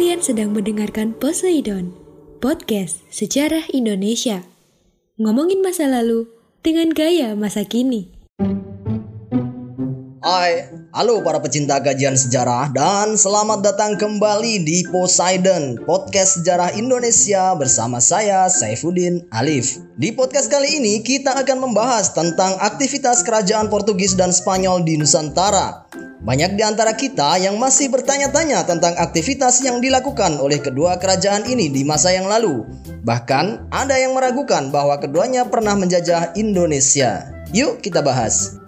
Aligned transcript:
Kalian 0.00 0.24
sedang 0.24 0.56
mendengarkan 0.56 1.12
Poseidon, 1.12 1.92
podcast 2.40 3.04
sejarah 3.12 3.68
Indonesia. 3.68 4.48
Ngomongin 5.20 5.60
masa 5.60 5.84
lalu 5.92 6.24
dengan 6.64 6.88
gaya 6.88 7.36
masa 7.36 7.68
kini. 7.68 8.08
Hai, 10.24 10.72
halo 10.96 11.20
para 11.20 11.36
pecinta 11.44 11.76
kajian 11.84 12.16
sejarah 12.16 12.72
dan 12.72 13.12
selamat 13.12 13.60
datang 13.60 14.00
kembali 14.00 14.64
di 14.64 14.88
Poseidon, 14.88 15.84
podcast 15.84 16.40
sejarah 16.40 16.72
Indonesia 16.80 17.52
bersama 17.60 18.00
saya 18.00 18.48
Saifuddin 18.48 19.28
Alif. 19.36 19.84
Di 20.00 20.16
podcast 20.16 20.48
kali 20.48 20.80
ini 20.80 21.04
kita 21.04 21.36
akan 21.36 21.68
membahas 21.68 22.16
tentang 22.16 22.56
aktivitas 22.56 23.20
kerajaan 23.20 23.68
Portugis 23.68 24.16
dan 24.16 24.32
Spanyol 24.32 24.80
di 24.80 24.96
Nusantara. 24.96 25.84
Banyak 26.30 26.54
di 26.54 26.62
antara 26.62 26.94
kita 26.94 27.42
yang 27.42 27.58
masih 27.58 27.90
bertanya-tanya 27.90 28.62
tentang 28.62 28.94
aktivitas 28.94 29.66
yang 29.66 29.82
dilakukan 29.82 30.38
oleh 30.38 30.62
kedua 30.62 30.94
kerajaan 30.94 31.42
ini 31.50 31.66
di 31.66 31.82
masa 31.82 32.14
yang 32.14 32.30
lalu. 32.30 32.70
Bahkan 33.02 33.74
ada 33.74 33.98
yang 33.98 34.14
meragukan 34.14 34.70
bahwa 34.70 34.94
keduanya 35.02 35.50
pernah 35.50 35.74
menjajah 35.74 36.38
Indonesia. 36.38 37.26
Yuk 37.50 37.82
kita 37.82 37.98
bahas. 37.98 38.62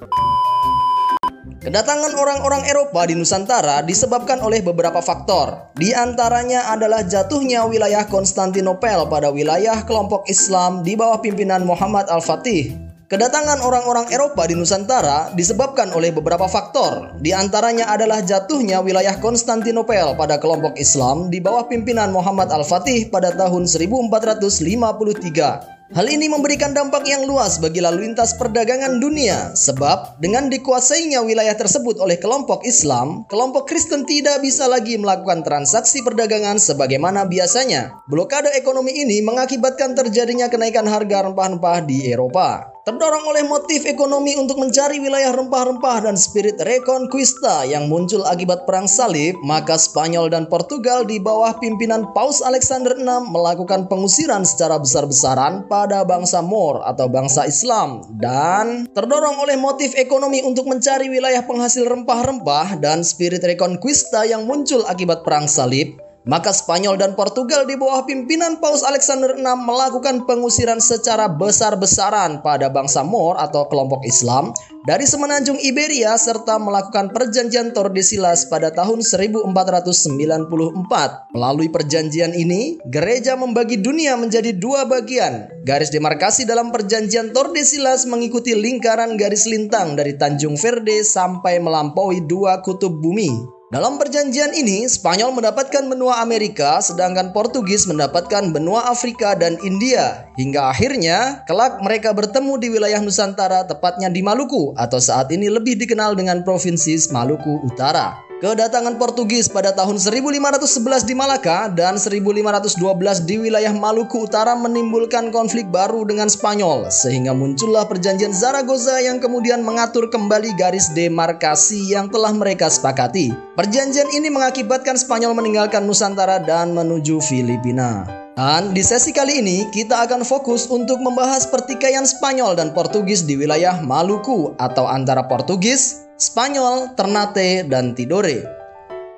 Kedatangan 1.62 2.18
orang-orang 2.18 2.66
Eropa 2.66 3.06
di 3.06 3.14
Nusantara 3.14 3.86
disebabkan 3.86 4.42
oleh 4.42 4.58
beberapa 4.58 4.98
faktor. 4.98 5.70
Di 5.78 5.94
antaranya 5.94 6.66
adalah 6.66 7.06
jatuhnya 7.06 7.62
wilayah 7.70 8.02
Konstantinopel 8.10 9.06
pada 9.06 9.30
wilayah 9.30 9.86
kelompok 9.86 10.26
Islam 10.26 10.82
di 10.82 10.98
bawah 10.98 11.22
pimpinan 11.22 11.62
Muhammad 11.62 12.10
Al-Fatih. 12.10 12.91
Kedatangan 13.12 13.60
orang-orang 13.60 14.08
Eropa 14.08 14.48
di 14.48 14.56
Nusantara 14.56 15.36
disebabkan 15.36 15.92
oleh 15.92 16.16
beberapa 16.16 16.48
faktor. 16.48 17.12
Di 17.20 17.36
antaranya 17.36 17.92
adalah 17.92 18.24
jatuhnya 18.24 18.80
wilayah 18.80 19.20
Konstantinopel 19.20 20.16
pada 20.16 20.40
kelompok 20.40 20.80
Islam 20.80 21.28
di 21.28 21.36
bawah 21.36 21.68
pimpinan 21.68 22.08
Muhammad 22.08 22.48
Al-Fatih 22.48 23.12
pada 23.12 23.36
tahun 23.36 23.68
1453. 23.68 25.92
Hal 25.92 26.08
ini 26.08 26.24
memberikan 26.24 26.72
dampak 26.72 27.04
yang 27.04 27.28
luas 27.28 27.60
bagi 27.60 27.84
lalu 27.84 28.08
lintas 28.08 28.32
perdagangan 28.40 28.96
dunia, 28.96 29.52
sebab 29.52 30.16
dengan 30.16 30.48
dikuasainya 30.48 31.20
wilayah 31.20 31.52
tersebut 31.52 32.00
oleh 32.00 32.16
kelompok 32.16 32.64
Islam, 32.64 33.28
kelompok 33.28 33.68
Kristen 33.68 34.08
tidak 34.08 34.40
bisa 34.40 34.72
lagi 34.72 34.96
melakukan 34.96 35.44
transaksi 35.44 36.00
perdagangan 36.00 36.56
sebagaimana 36.56 37.28
biasanya. 37.28 37.92
Blokade 38.08 38.56
ekonomi 38.56 39.04
ini 39.04 39.20
mengakibatkan 39.20 39.92
terjadinya 39.92 40.48
kenaikan 40.48 40.88
harga 40.88 41.28
rempah-rempah 41.28 41.84
di 41.84 42.08
Eropa. 42.08 42.72
Terdorong 42.82 43.30
oleh 43.30 43.46
motif 43.46 43.86
ekonomi 43.86 44.34
untuk 44.34 44.58
mencari 44.58 44.98
wilayah 44.98 45.30
rempah-rempah 45.38 46.02
dan 46.02 46.18
spirit 46.18 46.58
reconquista 46.66 47.62
yang 47.62 47.86
muncul 47.86 48.26
akibat 48.26 48.66
perang 48.66 48.90
salib, 48.90 49.38
maka 49.46 49.78
Spanyol 49.78 50.26
dan 50.26 50.50
Portugal 50.50 51.06
di 51.06 51.22
bawah 51.22 51.54
pimpinan 51.62 52.10
Paus 52.10 52.42
Alexander 52.42 52.98
VI 52.98 53.30
melakukan 53.30 53.86
pengusiran 53.86 54.42
secara 54.42 54.82
besar-besaran 54.82 55.70
pada 55.70 56.02
bangsa 56.02 56.42
Moor 56.42 56.82
atau 56.82 57.06
bangsa 57.06 57.46
Islam 57.46 58.02
dan 58.18 58.90
terdorong 58.90 59.38
oleh 59.38 59.54
motif 59.54 59.94
ekonomi 59.94 60.42
untuk 60.42 60.66
mencari 60.66 61.06
wilayah 61.06 61.46
penghasil 61.46 61.86
rempah-rempah 61.86 62.82
dan 62.82 63.06
spirit 63.06 63.46
reconquista 63.46 64.26
yang 64.26 64.42
muncul 64.42 64.82
akibat 64.90 65.22
perang 65.22 65.46
salib, 65.46 66.01
maka 66.24 66.54
Spanyol 66.54 66.98
dan 66.98 67.18
Portugal 67.18 67.66
di 67.66 67.74
bawah 67.74 68.06
pimpinan 68.06 68.62
Paus 68.62 68.86
Alexander 68.86 69.34
VI 69.34 69.42
melakukan 69.42 70.22
pengusiran 70.26 70.78
secara 70.78 71.26
besar-besaran 71.26 72.42
pada 72.46 72.70
bangsa 72.70 73.02
Moor 73.02 73.38
atau 73.38 73.66
kelompok 73.66 74.06
Islam 74.06 74.54
dari 74.82 75.06
semenanjung 75.06 75.62
Iberia 75.62 76.18
serta 76.18 76.58
melakukan 76.58 77.14
perjanjian 77.14 77.70
Tordesillas 77.70 78.50
pada 78.50 78.74
tahun 78.74 79.02
1494. 79.02 81.34
Melalui 81.34 81.68
perjanjian 81.70 82.34
ini, 82.34 82.82
gereja 82.90 83.38
membagi 83.38 83.78
dunia 83.78 84.18
menjadi 84.18 84.50
dua 84.54 84.86
bagian. 84.86 85.46
Garis 85.62 85.94
demarkasi 85.94 86.46
dalam 86.46 86.74
perjanjian 86.74 87.30
Tordesillas 87.30 88.06
mengikuti 88.10 88.58
lingkaran 88.58 89.14
garis 89.14 89.46
lintang 89.46 89.94
dari 89.94 90.18
Tanjung 90.18 90.58
Verde 90.58 91.06
sampai 91.06 91.62
melampaui 91.62 92.26
dua 92.26 92.58
kutub 92.62 92.98
bumi. 92.98 93.61
Dalam 93.72 93.96
perjanjian 93.96 94.52
ini, 94.52 94.84
Spanyol 94.84 95.32
mendapatkan 95.32 95.88
benua 95.88 96.20
Amerika, 96.20 96.76
sedangkan 96.84 97.32
Portugis 97.32 97.88
mendapatkan 97.88 98.52
benua 98.52 98.92
Afrika 98.92 99.32
dan 99.32 99.56
India. 99.64 100.28
Hingga 100.36 100.76
akhirnya, 100.76 101.40
kelak 101.48 101.80
mereka 101.80 102.12
bertemu 102.12 102.60
di 102.60 102.68
wilayah 102.68 103.00
Nusantara, 103.00 103.64
tepatnya 103.64 104.12
di 104.12 104.20
Maluku, 104.20 104.76
atau 104.76 105.00
saat 105.00 105.32
ini 105.32 105.48
lebih 105.48 105.80
dikenal 105.80 106.12
dengan 106.12 106.44
Provinsi 106.44 107.00
Maluku 107.16 107.64
Utara. 107.64 108.31
Kedatangan 108.42 108.98
Portugis 108.98 109.46
pada 109.46 109.70
tahun 109.70 110.02
1511 110.02 111.06
di 111.06 111.14
Malaka 111.14 111.70
dan 111.70 111.94
1512 111.94 112.74
di 113.22 113.38
wilayah 113.38 113.70
Maluku 113.70 114.26
Utara 114.26 114.58
menimbulkan 114.58 115.30
konflik 115.30 115.70
baru 115.70 116.02
dengan 116.02 116.26
Spanyol 116.26 116.90
sehingga 116.90 117.30
muncullah 117.38 117.86
perjanjian 117.86 118.34
Zaragoza 118.34 118.98
yang 118.98 119.22
kemudian 119.22 119.62
mengatur 119.62 120.10
kembali 120.10 120.58
garis 120.58 120.90
demarkasi 120.90 121.94
yang 121.94 122.10
telah 122.10 122.34
mereka 122.34 122.66
sepakati. 122.66 123.30
Perjanjian 123.54 124.10
ini 124.10 124.26
mengakibatkan 124.26 124.98
Spanyol 124.98 125.38
meninggalkan 125.38 125.86
Nusantara 125.86 126.42
dan 126.42 126.74
menuju 126.74 127.22
Filipina. 127.22 128.10
Dan 128.34 128.74
di 128.74 128.82
sesi 128.82 129.14
kali 129.14 129.38
ini 129.38 129.70
kita 129.70 130.02
akan 130.02 130.26
fokus 130.26 130.66
untuk 130.66 130.98
membahas 130.98 131.46
pertikaian 131.46 132.02
Spanyol 132.02 132.58
dan 132.58 132.74
Portugis 132.74 133.22
di 133.22 133.38
wilayah 133.38 133.78
Maluku 133.86 134.58
atau 134.58 134.90
antara 134.90 135.30
Portugis, 135.30 136.10
Spanyol, 136.22 136.94
Ternate, 136.94 137.66
dan 137.66 137.98
Tidore. 137.98 138.46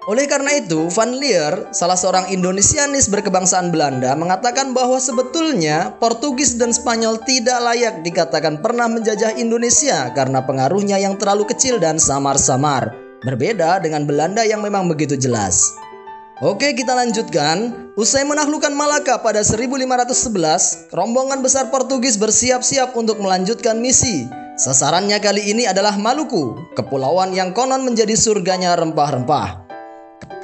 Oleh 0.09 0.25
karena 0.25 0.57
itu, 0.57 0.89
Van 0.89 1.13
Leer, 1.13 1.69
salah 1.69 2.01
seorang 2.01 2.33
Indonesianis 2.33 3.13
berkebangsaan 3.13 3.69
Belanda, 3.69 4.17
mengatakan 4.17 4.73
bahwa 4.73 4.97
sebetulnya 4.97 5.93
Portugis 6.01 6.57
dan 6.57 6.73
Spanyol 6.73 7.21
tidak 7.29 7.61
layak 7.61 8.01
dikatakan 8.01 8.65
pernah 8.65 8.89
menjajah 8.89 9.37
Indonesia 9.37 10.09
karena 10.17 10.41
pengaruhnya 10.41 10.97
yang 10.97 11.21
terlalu 11.21 11.45
kecil 11.53 11.77
dan 11.77 12.01
samar-samar. 12.01 12.97
Berbeda 13.21 13.85
dengan 13.85 14.09
Belanda 14.09 14.41
yang 14.41 14.65
memang 14.65 14.89
begitu 14.89 15.13
jelas. 15.13 15.77
Oke, 16.41 16.73
kita 16.73 16.97
lanjutkan. 16.97 17.93
Usai 18.01 18.25
menaklukkan 18.25 18.73
Malaka 18.73 19.21
pada 19.21 19.45
1511, 19.45 20.89
rombongan 20.89 21.45
besar 21.45 21.69
Portugis 21.69 22.17
bersiap-siap 22.17 22.97
untuk 22.97 23.21
melanjutkan 23.21 23.77
misi. 23.77 24.44
Sasarannya 24.55 25.19
kali 25.19 25.51
ini 25.51 25.67
adalah 25.67 25.99
Maluku, 25.99 26.55
kepulauan 26.79 27.35
yang 27.35 27.51
konon 27.51 27.83
menjadi 27.83 28.15
surganya 28.15 28.79
rempah-rempah. 28.79 29.67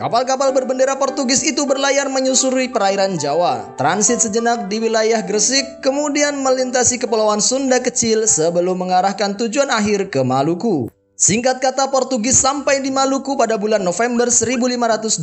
Kapal-kapal 0.02 0.50
berbendera 0.50 0.98
Portugis 0.98 1.46
itu 1.46 1.62
berlayar 1.62 2.10
menyusuri 2.10 2.74
perairan 2.74 3.14
Jawa, 3.22 3.70
transit 3.78 4.18
sejenak 4.18 4.66
di 4.66 4.82
wilayah 4.82 5.22
Gresik, 5.22 5.62
kemudian 5.86 6.42
melintasi 6.42 6.98
kepulauan 6.98 7.38
Sunda 7.38 7.78
kecil 7.78 8.26
sebelum 8.26 8.82
mengarahkan 8.82 9.38
tujuan 9.38 9.70
akhir 9.70 10.10
ke 10.10 10.26
Maluku. 10.26 10.90
Singkat 11.14 11.62
kata 11.62 11.86
Portugis 11.94 12.34
sampai 12.34 12.82
di 12.82 12.90
Maluku 12.90 13.38
pada 13.38 13.54
bulan 13.62 13.86
November 13.86 14.26
1512. 14.26 15.22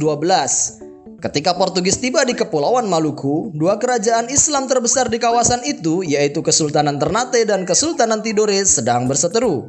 Ketika 1.18 1.58
Portugis 1.58 1.98
tiba 1.98 2.22
di 2.30 2.38
Kepulauan 2.38 2.86
Maluku, 2.86 3.50
dua 3.58 3.82
kerajaan 3.82 4.30
Islam 4.30 4.70
terbesar 4.70 5.10
di 5.10 5.18
kawasan 5.18 5.66
itu, 5.66 6.06
yaitu 6.06 6.46
Kesultanan 6.46 7.02
Ternate 7.02 7.42
dan 7.42 7.66
Kesultanan 7.66 8.22
Tidore, 8.22 8.62
sedang 8.70 9.10
berseteru. 9.10 9.66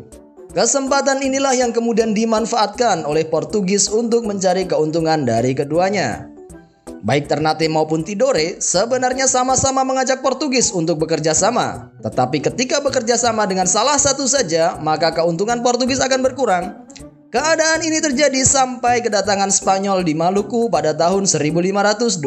Kesempatan 0.52 1.24
inilah 1.24 1.56
yang 1.56 1.72
kemudian 1.72 2.12
dimanfaatkan 2.12 3.08
oleh 3.08 3.24
Portugis 3.24 3.88
untuk 3.88 4.28
mencari 4.28 4.68
keuntungan 4.68 5.24
dari 5.24 5.56
keduanya. 5.56 6.28
Baik 7.00 7.32
Ternate 7.32 7.64
maupun 7.72 8.04
Tidore 8.04 8.60
sebenarnya 8.60 9.24
sama-sama 9.24 9.88
mengajak 9.88 10.20
Portugis 10.20 10.68
untuk 10.68 11.00
bekerja 11.00 11.32
sama. 11.32 11.88
Tetapi 12.04 12.44
ketika 12.44 12.84
bekerja 12.84 13.16
sama 13.16 13.48
dengan 13.48 13.64
salah 13.64 13.96
satu 13.96 14.28
saja, 14.28 14.76
maka 14.84 15.16
keuntungan 15.16 15.64
Portugis 15.64 16.04
akan 16.04 16.20
berkurang. 16.20 16.84
Keadaan 17.28 17.84
ini 17.84 18.00
terjadi 18.00 18.40
sampai 18.40 19.04
kedatangan 19.04 19.52
Spanyol 19.52 20.00
di 20.00 20.16
Maluku 20.16 20.72
pada 20.72 20.96
tahun 20.96 21.28
1521. 21.28 22.24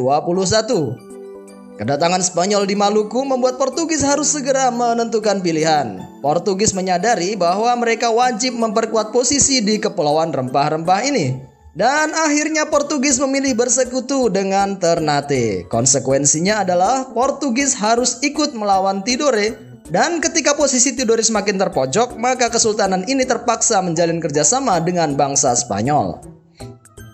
Kedatangan 1.82 2.22
Spanyol 2.22 2.70
di 2.70 2.78
Maluku 2.78 3.26
membuat 3.26 3.58
Portugis 3.58 4.06
harus 4.06 4.30
segera 4.30 4.70
menentukan 4.70 5.42
pilihan. 5.42 5.98
Portugis 6.22 6.78
menyadari 6.78 7.34
bahwa 7.34 7.74
mereka 7.82 8.14
wajib 8.14 8.54
memperkuat 8.54 9.10
posisi 9.10 9.66
di 9.66 9.82
kepulauan 9.82 10.30
rempah-rempah 10.30 11.02
ini. 11.10 11.50
Dan 11.74 12.14
akhirnya 12.14 12.70
Portugis 12.70 13.18
memilih 13.18 13.58
bersekutu 13.58 14.30
dengan 14.30 14.78
Ternate. 14.78 15.66
Konsekuensinya 15.66 16.62
adalah 16.62 17.10
Portugis 17.10 17.74
harus 17.74 18.22
ikut 18.22 18.54
melawan 18.54 19.02
Tidore 19.02 19.71
dan 19.92 20.24
ketika 20.24 20.56
posisi 20.56 20.96
Tidore 20.96 21.20
semakin 21.20 21.60
terpojok, 21.60 22.16
maka 22.16 22.48
kesultanan 22.48 23.04
ini 23.12 23.28
terpaksa 23.28 23.84
menjalin 23.84 24.24
kerjasama 24.24 24.80
dengan 24.80 25.20
bangsa 25.20 25.52
Spanyol. 25.52 26.24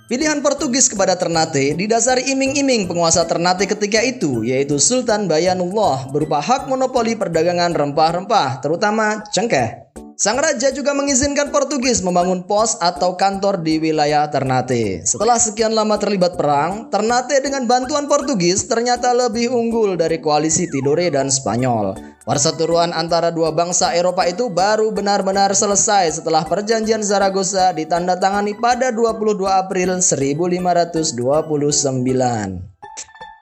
Pilihan 0.07 0.39
Portugis 0.45 0.85
kepada 0.87 1.17
Ternate 1.17 1.73
didasari 1.73 2.29
iming-iming 2.31 2.85
penguasa 2.85 3.25
Ternate 3.25 3.65
ketika 3.65 3.99
itu, 4.05 4.45
yaitu 4.45 4.77
Sultan 4.77 5.25
Bayanullah 5.25 6.07
berupa 6.13 6.37
hak 6.37 6.69
monopoli 6.69 7.17
perdagangan 7.17 7.73
rempah-rempah, 7.73 8.61
terutama 8.61 9.25
cengkeh. 9.33 9.86
Sang 10.17 10.41
raja 10.41 10.73
juga 10.73 10.97
mengizinkan 10.97 11.53
Portugis 11.53 12.01
membangun 12.01 12.41
pos 12.41 12.73
atau 12.81 13.13
kantor 13.13 13.61
di 13.61 13.77
wilayah 13.77 14.25
Ternate. 14.25 15.05
Setelah 15.05 15.37
sekian 15.37 15.77
lama 15.77 15.93
terlibat 16.01 16.33
perang, 16.33 16.89
Ternate 16.89 17.37
dengan 17.37 17.69
bantuan 17.69 18.09
Portugis 18.09 18.65
ternyata 18.65 19.13
lebih 19.13 19.53
unggul 19.53 19.93
dari 19.93 20.17
koalisi 20.17 20.65
Tidore 20.73 21.13
dan 21.13 21.29
Spanyol. 21.29 22.17
Perseteruan 22.25 22.97
antara 22.97 23.29
dua 23.29 23.53
bangsa 23.53 23.93
Eropa 23.93 24.25
itu 24.25 24.49
baru 24.49 24.89
benar-benar 24.89 25.53
selesai 25.53 26.17
setelah 26.17 26.41
perjanjian 26.49 27.05
Zaragoza 27.05 27.69
ditandatangani 27.77 28.57
pada 28.57 28.89
22 28.89 29.37
April 29.45 30.01
1529. 30.01 32.76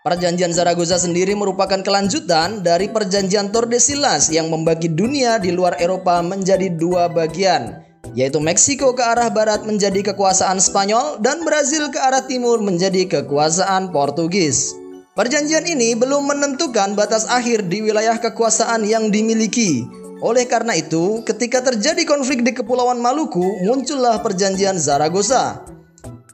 Perjanjian 0.05 0.53
Zaragoza 0.53 1.01
sendiri 1.01 1.33
merupakan 1.33 1.81
kelanjutan 1.81 2.61
dari 2.61 2.93
perjanjian 2.93 3.49
Tordesillas 3.49 4.29
yang 4.29 4.53
membagi 4.53 4.85
dunia 4.85 5.41
di 5.41 5.49
luar 5.49 5.81
Eropa 5.81 6.21
menjadi 6.21 6.69
dua 6.69 7.09
bagian, 7.09 7.81
yaitu 8.13 8.37
Meksiko 8.37 8.93
ke 8.93 9.01
arah 9.01 9.33
barat 9.33 9.65
menjadi 9.65 10.13
kekuasaan 10.13 10.61
Spanyol 10.61 11.17
dan 11.25 11.41
Brazil 11.41 11.89
ke 11.89 11.97
arah 11.97 12.21
timur 12.21 12.61
menjadi 12.61 13.09
kekuasaan 13.09 13.89
Portugis. 13.89 14.77
Perjanjian 15.17 15.65
ini 15.65 15.97
belum 15.97 16.29
menentukan 16.29 16.93
batas 16.93 17.25
akhir 17.25 17.65
di 17.65 17.81
wilayah 17.81 18.21
kekuasaan 18.21 18.85
yang 18.85 19.09
dimiliki. 19.09 19.89
Oleh 20.21 20.45
karena 20.45 20.77
itu, 20.77 21.25
ketika 21.25 21.65
terjadi 21.65 22.05
konflik 22.05 22.45
di 22.45 22.53
Kepulauan 22.53 23.01
Maluku, 23.01 23.65
muncullah 23.65 24.21
Perjanjian 24.21 24.77
Zaragoza. 24.77 25.65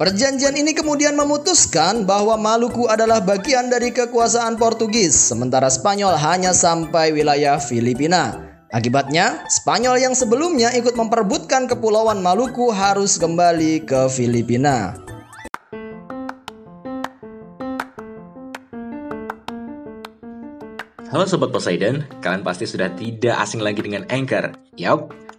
Perjanjian 0.01 0.57
ini 0.57 0.73
kemudian 0.73 1.13
memutuskan 1.13 2.09
bahwa 2.09 2.33
Maluku 2.33 2.89
adalah 2.89 3.21
bagian 3.21 3.69
dari 3.69 3.93
kekuasaan 3.93 4.57
Portugis, 4.57 5.13
sementara 5.13 5.69
Spanyol 5.69 6.17
hanya 6.17 6.57
sampai 6.57 7.13
wilayah 7.13 7.61
Filipina. 7.61 8.33
Akibatnya, 8.73 9.45
Spanyol 9.45 10.01
yang 10.01 10.17
sebelumnya 10.17 10.73
ikut 10.73 10.97
memperebutkan 10.97 11.69
kepulauan 11.69 12.17
Maluku 12.17 12.73
harus 12.73 13.21
kembali 13.21 13.85
ke 13.85 14.09
Filipina. 14.09 14.97
Halo 21.13 21.29
Sobat 21.29 21.53
Poseidon, 21.53 22.09
kalian 22.25 22.41
pasti 22.41 22.65
sudah 22.65 22.89
tidak 22.97 23.37
asing 23.37 23.61
lagi 23.61 23.85
dengan 23.85 24.09
Anchor. 24.09 24.49
Yap, 24.81 25.13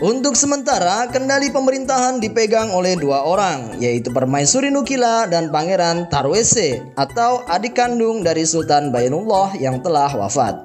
Untuk 0.00 0.32
sementara, 0.32 1.12
kendali 1.12 1.52
pemerintahan 1.52 2.24
dipegang 2.24 2.72
oleh 2.72 2.96
dua 2.96 3.20
orang, 3.20 3.76
yaitu 3.84 4.08
Permaisuri 4.08 4.72
Nukila 4.72 5.28
dan 5.28 5.52
Pangeran 5.52 6.08
Tarwese 6.08 6.80
atau 6.96 7.44
adik 7.44 7.76
kandung 7.76 8.24
dari 8.24 8.48
Sultan 8.48 8.88
Bayanullah 8.96 9.52
yang 9.60 9.84
telah 9.84 10.08
wafat. 10.16 10.56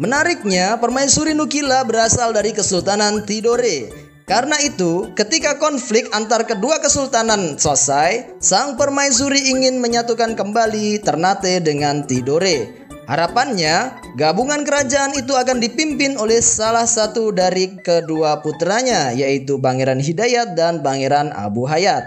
Menariknya, 0.00 0.80
Permaisuri 0.80 1.36
Nukila 1.36 1.84
berasal 1.84 2.32
dari 2.32 2.56
Kesultanan 2.56 3.28
Tidore. 3.28 3.92
Karena 4.24 4.56
itu, 4.64 5.12
ketika 5.12 5.60
konflik 5.60 6.08
antar 6.16 6.48
kedua 6.48 6.80
kesultanan 6.80 7.60
selesai, 7.60 8.40
sang 8.40 8.80
permaisuri 8.80 9.52
ingin 9.52 9.78
menyatukan 9.84 10.32
kembali 10.32 11.04
Ternate 11.04 11.60
dengan 11.60 12.08
Tidore 12.08 12.85
Harapannya, 13.06 14.02
gabungan 14.18 14.66
kerajaan 14.66 15.14
itu 15.14 15.30
akan 15.38 15.62
dipimpin 15.62 16.18
oleh 16.18 16.42
salah 16.42 16.90
satu 16.90 17.30
dari 17.30 17.78
kedua 17.78 18.42
putranya, 18.42 19.14
yaitu 19.14 19.62
Pangeran 19.62 20.02
Hidayat 20.02 20.58
dan 20.58 20.82
Pangeran 20.82 21.30
Abu 21.30 21.70
Hayat. 21.70 22.02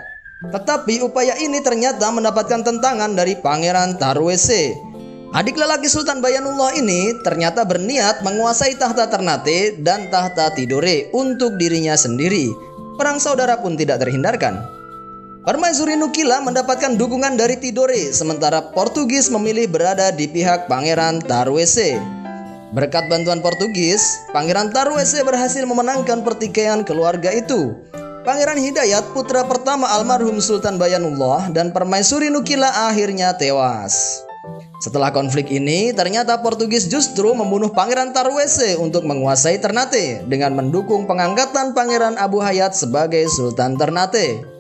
Tetapi 0.51 0.99
upaya 0.99 1.39
ini 1.39 1.63
ternyata 1.63 2.11
mendapatkan 2.11 2.67
tentangan 2.67 3.15
dari 3.15 3.39
Pangeran 3.39 3.95
Tarwese. 3.95 4.75
Adik 5.31 5.55
lelaki 5.55 5.87
Sultan 5.87 6.19
Bayanullah 6.19 6.75
ini 6.75 7.15
ternyata 7.23 7.63
berniat 7.63 8.19
menguasai 8.19 8.75
tahta 8.75 9.07
Ternate 9.07 9.79
dan 9.79 10.11
tahta 10.11 10.51
Tidore 10.51 11.07
untuk 11.15 11.55
dirinya 11.55 11.95
sendiri. 11.95 12.51
Perang 12.99 13.23
saudara 13.23 13.55
pun 13.61 13.79
tidak 13.79 14.03
terhindarkan. 14.03 14.78
Permaisuri 15.49 15.97
Nukila 15.97 16.45
mendapatkan 16.45 16.93
dukungan 16.93 17.33
dari 17.33 17.57
Tidore, 17.57 18.13
sementara 18.13 18.69
Portugis 18.69 19.33
memilih 19.33 19.65
berada 19.65 20.13
di 20.13 20.29
pihak 20.29 20.69
Pangeran 20.69 21.25
Tarwese. 21.25 21.97
Berkat 22.69 23.09
bantuan 23.09 23.41
Portugis, 23.41 24.29
Pangeran 24.29 24.69
Tarwese 24.69 25.25
berhasil 25.25 25.65
memenangkan 25.65 26.21
pertikaian 26.21 26.85
keluarga 26.85 27.33
itu. 27.33 27.73
Pangeran 28.21 28.61
Hidayat, 28.61 29.09
putra 29.17 29.41
pertama 29.41 29.89
almarhum 29.89 30.37
Sultan 30.37 30.77
Bayanullah, 30.77 31.49
dan 31.49 31.73
Permaisuri 31.73 32.29
Nukila 32.29 32.69
akhirnya 32.85 33.33
tewas. 33.33 34.21
Setelah 34.85 35.09
konflik 35.09 35.49
ini, 35.49 35.89
ternyata 35.97 36.45
Portugis 36.45 36.85
justru 36.85 37.33
membunuh 37.33 37.73
Pangeran 37.73 38.13
Tarwese 38.13 38.77
untuk 38.77 39.01
menguasai 39.01 39.57
Ternate 39.57 40.21
dengan 40.29 40.53
mendukung 40.53 41.09
pengangkatan 41.09 41.73
Pangeran 41.73 42.21
Abu 42.21 42.37
Hayat 42.37 42.77
sebagai 42.77 43.25
Sultan 43.33 43.81
Ternate. 43.81 44.58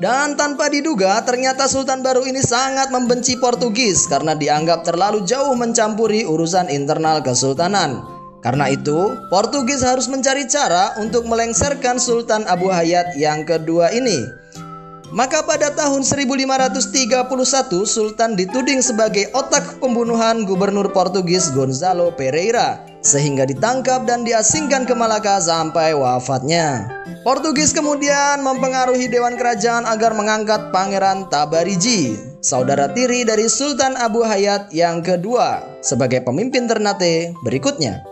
Dan 0.00 0.32
tanpa 0.32 0.72
diduga, 0.72 1.20
ternyata 1.28 1.68
Sultan 1.68 2.00
baru 2.00 2.24
ini 2.24 2.40
sangat 2.40 2.88
membenci 2.88 3.36
Portugis 3.36 4.08
karena 4.08 4.32
dianggap 4.32 4.80
terlalu 4.80 5.28
jauh 5.28 5.52
mencampuri 5.52 6.24
urusan 6.24 6.72
internal 6.72 7.20
kesultanan. 7.20 8.00
Karena 8.40 8.72
itu, 8.72 9.12
Portugis 9.28 9.84
harus 9.84 10.08
mencari 10.08 10.48
cara 10.48 10.96
untuk 10.96 11.28
melengsarkan 11.28 12.00
Sultan 12.00 12.48
Abu 12.48 12.72
Hayat 12.72 13.12
yang 13.20 13.44
kedua 13.44 13.92
ini. 13.92 14.24
Maka 15.10 15.42
pada 15.42 15.74
tahun 15.74 16.06
1531 16.06 16.70
Sultan 17.82 18.38
dituding 18.38 18.78
sebagai 18.78 19.26
otak 19.34 19.82
pembunuhan 19.82 20.46
gubernur 20.46 20.86
Portugis 20.94 21.50
Gonzalo 21.50 22.14
Pereira 22.14 22.78
sehingga 23.02 23.42
ditangkap 23.42 24.06
dan 24.06 24.22
diasingkan 24.22 24.86
ke 24.86 24.94
Malaka 24.94 25.42
sampai 25.42 25.98
wafatnya. 25.98 26.86
Portugis 27.26 27.74
kemudian 27.74 28.40
mempengaruhi 28.40 29.10
dewan 29.10 29.34
kerajaan 29.34 29.82
agar 29.82 30.14
mengangkat 30.14 30.70
Pangeran 30.70 31.26
Tabariji, 31.26 32.16
saudara 32.38 32.88
tiri 32.94 33.26
dari 33.26 33.50
Sultan 33.50 33.98
Abu 33.98 34.22
Hayat 34.22 34.70
yang 34.70 35.02
kedua, 35.02 35.60
sebagai 35.82 36.22
pemimpin 36.22 36.70
Ternate 36.70 37.34
berikutnya. 37.42 38.09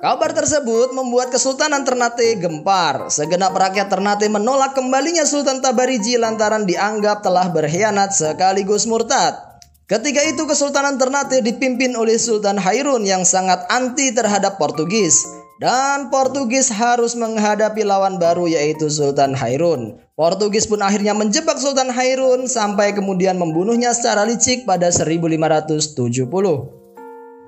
Kabar 0.02 0.35
tersebut 0.35 0.90
membuat 0.99 1.30
Kesultanan 1.30 1.87
Ternate 1.87 2.35
gempar. 2.42 3.06
Segenap 3.06 3.54
rakyat 3.54 3.87
Ternate 3.87 4.26
menolak 4.26 4.75
kembalinya 4.75 5.23
Sultan 5.23 5.62
Tabariji 5.62 6.18
lantaran 6.18 6.66
dianggap 6.66 7.23
telah 7.23 7.54
berkhianat 7.54 8.11
sekaligus 8.11 8.83
murtad. 8.90 9.62
Ketika 9.87 10.26
itu 10.26 10.42
Kesultanan 10.42 10.99
Ternate 10.99 11.38
dipimpin 11.38 11.95
oleh 11.95 12.18
Sultan 12.18 12.59
Hairun 12.59 13.06
yang 13.06 13.23
sangat 13.23 13.62
anti 13.71 14.11
terhadap 14.11 14.59
Portugis. 14.59 15.45
Dan 15.56 16.12
Portugis 16.12 16.68
harus 16.68 17.16
menghadapi 17.16 17.80
lawan 17.80 18.20
baru 18.20 18.44
yaitu 18.44 18.92
Sultan 18.92 19.32
Hairun. 19.32 19.96
Portugis 20.12 20.68
pun 20.68 20.84
akhirnya 20.84 21.16
menjebak 21.16 21.56
Sultan 21.56 21.88
Hairun 21.88 22.44
sampai 22.44 22.92
kemudian 22.92 23.40
membunuhnya 23.40 23.96
secara 23.96 24.28
licik 24.28 24.68
pada 24.68 24.92
1570. 24.92 25.96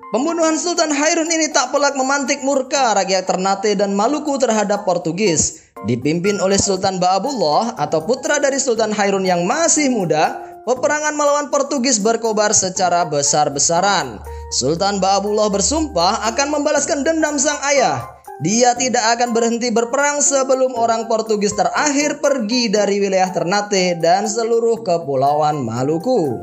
Pembunuhan 0.08 0.56
Sultan 0.56 0.88
Hairun 0.88 1.28
ini 1.28 1.52
tak 1.52 1.68
pelak 1.68 1.92
memantik 2.00 2.40
murka 2.40 2.96
rakyat 2.96 3.28
Ternate 3.28 3.76
dan 3.76 3.92
Maluku 3.92 4.40
terhadap 4.40 4.88
Portugis. 4.88 5.68
Dipimpin 5.84 6.40
oleh 6.40 6.56
Sultan 6.56 6.96
Baabullah 6.96 7.76
atau 7.76 8.08
putra 8.08 8.40
dari 8.40 8.56
Sultan 8.56 8.88
Hairun 8.96 9.28
yang 9.28 9.44
masih 9.44 9.92
muda, 9.92 10.40
peperangan 10.64 11.12
melawan 11.12 11.52
Portugis 11.52 12.00
berkobar 12.00 12.56
secara 12.56 13.04
besar-besaran. 13.04 14.24
Sultan 14.48 14.96
Baabullah 14.96 15.52
bersumpah 15.52 16.24
akan 16.32 16.48
membalaskan 16.56 17.04
dendam 17.04 17.36
sang 17.36 17.60
ayah. 17.68 18.00
Dia 18.40 18.72
tidak 18.80 19.04
akan 19.18 19.36
berhenti 19.36 19.68
berperang 19.68 20.24
sebelum 20.24 20.72
orang 20.72 21.04
Portugis 21.04 21.52
terakhir 21.52 22.16
pergi 22.24 22.72
dari 22.72 22.96
wilayah 22.96 23.28
Ternate 23.28 24.00
dan 24.00 24.24
seluruh 24.24 24.80
kepulauan 24.80 25.60
Maluku. 25.60 26.40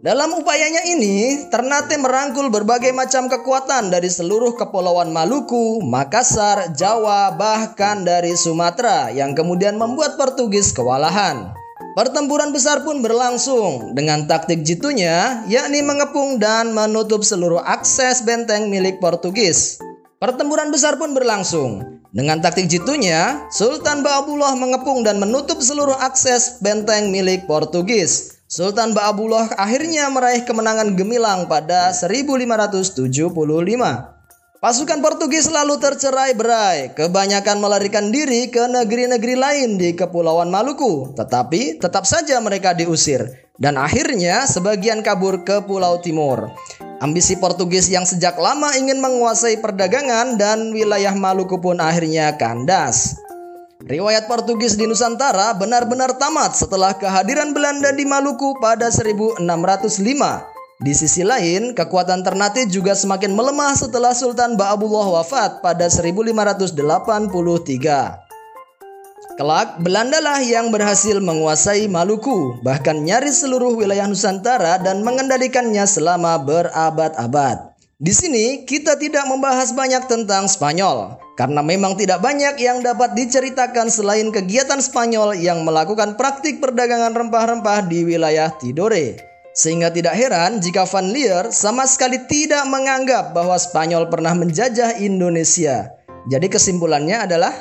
Dalam 0.00 0.32
upayanya 0.32 0.80
ini, 0.88 1.44
Ternate 1.52 2.00
merangkul 2.00 2.48
berbagai 2.48 2.96
macam 2.96 3.28
kekuatan 3.28 3.92
dari 3.92 4.08
seluruh 4.08 4.56
kepulauan 4.56 5.12
Maluku, 5.12 5.84
Makassar, 5.84 6.72
Jawa, 6.72 7.36
bahkan 7.36 8.00
dari 8.00 8.32
Sumatera 8.32 9.12
yang 9.12 9.36
kemudian 9.36 9.76
membuat 9.76 10.16
Portugis 10.16 10.72
kewalahan. 10.72 11.52
Pertempuran 11.92 12.56
besar 12.56 12.88
pun 12.88 13.04
berlangsung 13.04 13.92
dengan 13.92 14.24
taktik 14.24 14.64
jitunya, 14.64 15.44
yakni 15.44 15.84
mengepung 15.84 16.40
dan 16.40 16.72
menutup 16.72 17.20
seluruh 17.20 17.60
akses 17.60 18.24
benteng 18.24 18.72
milik 18.72 18.96
Portugis. 18.96 19.76
Pertempuran 20.16 20.72
besar 20.72 20.96
pun 20.96 21.12
berlangsung. 21.12 22.00
Dengan 22.08 22.40
taktik 22.40 22.72
jitunya, 22.72 23.44
Sultan 23.52 24.00
Baabullah 24.00 24.56
mengepung 24.56 25.04
dan 25.04 25.20
menutup 25.20 25.60
seluruh 25.60 26.00
akses 26.00 26.64
benteng 26.64 27.12
milik 27.12 27.44
Portugis. 27.44 28.40
Sultan 28.52 28.92
Ba'abullah 28.92 29.48
akhirnya 29.56 30.12
meraih 30.12 30.44
kemenangan 30.44 30.92
gemilang 30.92 31.48
pada 31.48 31.88
1575. 31.96 33.32
Pasukan 34.62 35.02
Portugis 35.02 35.50
lalu 35.50 35.74
tercerai 35.82 36.38
berai, 36.38 36.94
kebanyakan 36.94 37.58
melarikan 37.58 38.14
diri 38.14 38.46
ke 38.46 38.70
negeri-negeri 38.70 39.34
lain 39.34 39.74
di 39.74 39.90
Kepulauan 39.90 40.54
Maluku, 40.54 41.10
tetapi 41.18 41.82
tetap 41.82 42.06
saja 42.06 42.38
mereka 42.38 42.70
diusir 42.70 43.26
dan 43.58 43.74
akhirnya 43.74 44.46
sebagian 44.46 45.02
kabur 45.02 45.42
ke 45.42 45.66
Pulau 45.66 45.98
Timur. 45.98 46.54
Ambisi 47.02 47.34
Portugis 47.42 47.90
yang 47.90 48.06
sejak 48.06 48.38
lama 48.38 48.70
ingin 48.78 49.02
menguasai 49.02 49.58
perdagangan 49.58 50.38
dan 50.38 50.70
wilayah 50.70 51.18
Maluku 51.18 51.58
pun 51.58 51.82
akhirnya 51.82 52.38
kandas. 52.38 53.18
Riwayat 53.82 54.30
Portugis 54.30 54.78
di 54.78 54.86
Nusantara 54.86 55.58
benar-benar 55.58 56.14
tamat 56.22 56.54
setelah 56.54 56.94
kehadiran 56.94 57.50
Belanda 57.50 57.90
di 57.90 58.06
Maluku 58.06 58.54
pada 58.62 58.94
1605. 58.94 59.42
Di 60.82 60.98
sisi 60.98 61.22
lain, 61.22 61.78
kekuatan 61.78 62.26
Ternate 62.26 62.66
juga 62.66 62.98
semakin 62.98 63.38
melemah 63.38 63.70
setelah 63.78 64.10
Sultan 64.18 64.58
Ba'abullah 64.58 65.22
wafat 65.22 65.62
pada 65.62 65.86
1583. 65.86 66.74
Kelak, 69.38 69.78
Belanda 69.78 70.18
lah 70.18 70.42
yang 70.42 70.74
berhasil 70.74 71.22
menguasai 71.22 71.86
Maluku, 71.86 72.58
bahkan 72.66 72.98
nyaris 72.98 73.46
seluruh 73.46 73.78
wilayah 73.78 74.10
Nusantara 74.10 74.82
dan 74.82 75.06
mengendalikannya 75.06 75.86
selama 75.86 76.42
berabad-abad. 76.42 77.78
Di 78.02 78.10
sini 78.10 78.66
kita 78.66 78.98
tidak 78.98 79.30
membahas 79.30 79.70
banyak 79.70 80.10
tentang 80.10 80.50
Spanyol, 80.50 81.14
karena 81.38 81.62
memang 81.62 81.94
tidak 81.94 82.18
banyak 82.18 82.58
yang 82.58 82.82
dapat 82.82 83.14
diceritakan 83.14 83.86
selain 83.86 84.34
kegiatan 84.34 84.82
Spanyol 84.82 85.38
yang 85.38 85.62
melakukan 85.62 86.18
praktik 86.18 86.58
perdagangan 86.58 87.14
rempah-rempah 87.14 87.86
di 87.86 88.02
wilayah 88.02 88.50
Tidore. 88.58 89.31
Sehingga 89.52 89.92
tidak 89.92 90.16
heran 90.16 90.64
jika 90.64 90.88
Van 90.88 91.12
Leer 91.12 91.52
sama 91.52 91.84
sekali 91.84 92.24
tidak 92.24 92.64
menganggap 92.72 93.36
bahwa 93.36 93.52
Spanyol 93.60 94.08
pernah 94.08 94.32
menjajah 94.32 94.96
Indonesia. 94.96 95.92
Jadi 96.32 96.48
kesimpulannya 96.48 97.28
adalah 97.28 97.52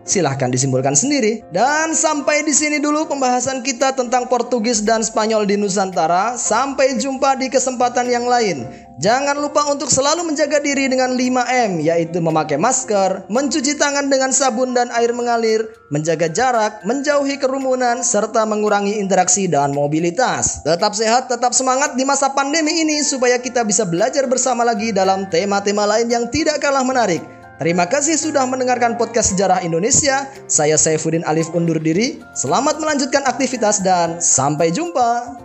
Silahkan 0.00 0.48
disimpulkan 0.48 0.96
sendiri. 0.96 1.44
Dan 1.52 1.92
sampai 1.92 2.42
di 2.42 2.56
sini 2.56 2.80
dulu 2.80 3.06
pembahasan 3.06 3.60
kita 3.60 3.92
tentang 3.92 4.26
Portugis 4.26 4.82
dan 4.82 5.04
Spanyol 5.04 5.44
di 5.44 5.60
Nusantara. 5.60 6.34
Sampai 6.40 6.96
jumpa 6.96 7.36
di 7.36 7.52
kesempatan 7.52 8.08
yang 8.08 8.24
lain. 8.24 8.64
Jangan 9.00 9.40
lupa 9.40 9.64
untuk 9.72 9.88
selalu 9.88 10.28
menjaga 10.28 10.60
diri 10.60 10.84
dengan 10.84 11.16
5M, 11.16 11.80
yaitu 11.80 12.20
memakai 12.20 12.60
masker, 12.60 13.24
mencuci 13.32 13.80
tangan 13.80 14.12
dengan 14.12 14.28
sabun 14.28 14.76
dan 14.76 14.92
air 14.92 15.16
mengalir, 15.16 15.64
menjaga 15.88 16.28
jarak, 16.28 16.84
menjauhi 16.84 17.40
kerumunan, 17.40 18.04
serta 18.04 18.44
mengurangi 18.44 19.00
interaksi 19.00 19.48
dan 19.48 19.72
mobilitas. 19.72 20.60
Tetap 20.68 20.92
sehat, 20.92 21.32
tetap 21.32 21.56
semangat 21.56 21.96
di 21.96 22.04
masa 22.04 22.28
pandemi 22.36 22.84
ini 22.84 23.00
supaya 23.00 23.40
kita 23.40 23.64
bisa 23.64 23.88
belajar 23.88 24.28
bersama 24.28 24.68
lagi 24.68 24.92
dalam 24.92 25.32
tema-tema 25.32 25.88
lain 25.88 26.12
yang 26.12 26.28
tidak 26.28 26.60
kalah 26.60 26.84
menarik. 26.84 27.39
Terima 27.60 27.84
kasih 27.84 28.16
sudah 28.16 28.48
mendengarkan 28.48 28.96
podcast 28.96 29.36
Sejarah 29.36 29.60
Indonesia. 29.60 30.24
Saya 30.48 30.80
Saifuddin 30.80 31.20
Alif 31.28 31.52
undur 31.52 31.76
diri. 31.76 32.16
Selamat 32.32 32.80
melanjutkan 32.80 33.20
aktivitas 33.28 33.84
dan 33.84 34.16
sampai 34.16 34.72
jumpa. 34.72 35.36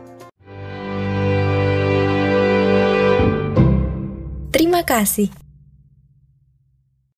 Terima 4.55 4.79
kasih. 4.87 5.44